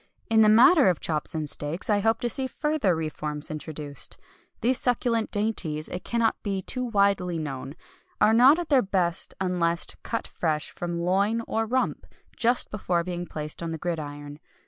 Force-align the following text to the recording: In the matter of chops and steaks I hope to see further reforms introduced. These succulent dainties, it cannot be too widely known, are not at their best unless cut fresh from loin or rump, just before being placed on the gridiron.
In 0.31 0.41
the 0.41 0.49
matter 0.49 0.89
of 0.89 0.99
chops 0.99 1.35
and 1.35 1.47
steaks 1.47 1.87
I 1.87 1.99
hope 1.99 2.21
to 2.21 2.29
see 2.29 2.47
further 2.47 2.95
reforms 2.95 3.51
introduced. 3.51 4.17
These 4.61 4.79
succulent 4.79 5.29
dainties, 5.29 5.87
it 5.89 6.03
cannot 6.03 6.41
be 6.41 6.63
too 6.63 6.83
widely 6.85 7.37
known, 7.37 7.75
are 8.19 8.33
not 8.33 8.57
at 8.57 8.69
their 8.69 8.81
best 8.81 9.35
unless 9.39 9.85
cut 10.01 10.25
fresh 10.25 10.71
from 10.71 10.97
loin 10.97 11.43
or 11.45 11.67
rump, 11.67 12.07
just 12.35 12.71
before 12.71 13.03
being 13.03 13.27
placed 13.27 13.61
on 13.61 13.69
the 13.69 13.77
gridiron. 13.77 14.39